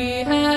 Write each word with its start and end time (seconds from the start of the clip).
we 0.00 0.24
have 0.24 0.49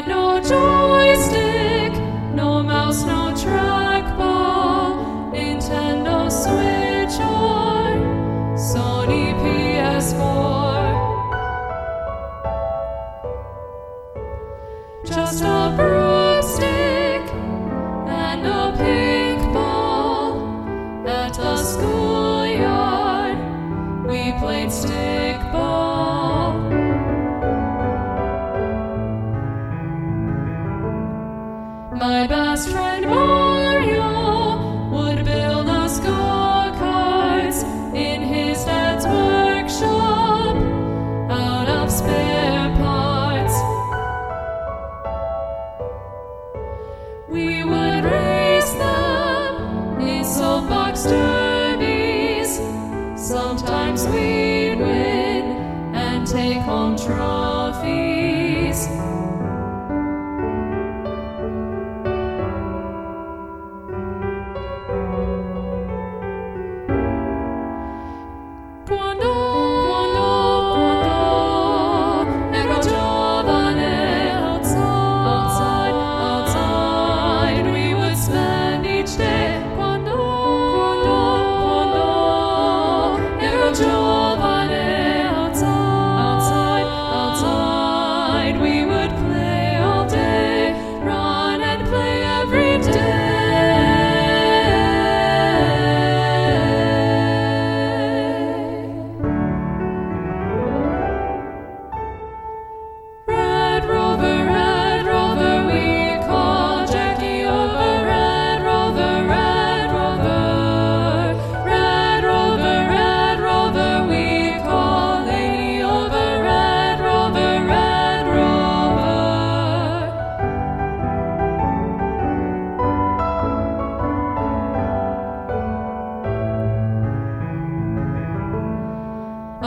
and 32.83 33.05
more. 33.05 33.42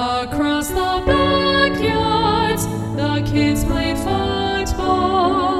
Across 0.07 0.69
the 0.69 1.03
backyards, 1.05 2.65
the 2.95 3.29
kids 3.29 3.65
played 3.65 3.97
football. 3.97 5.56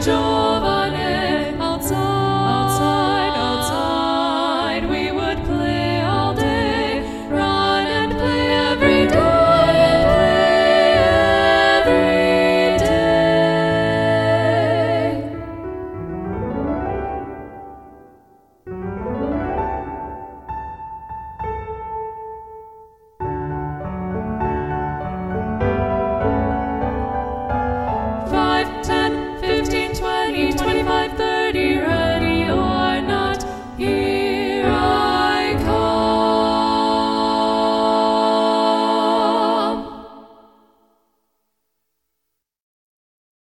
Joy. 0.00 0.37